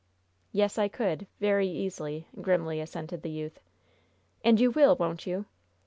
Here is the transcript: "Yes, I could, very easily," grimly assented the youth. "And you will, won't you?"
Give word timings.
"Yes, 0.51 0.79
I 0.79 0.87
could, 0.87 1.27
very 1.39 1.67
easily," 1.67 2.25
grimly 2.41 2.79
assented 2.79 3.21
the 3.21 3.29
youth. 3.29 3.59
"And 4.43 4.59
you 4.59 4.71
will, 4.71 4.95
won't 4.95 5.27
you?" 5.27 5.45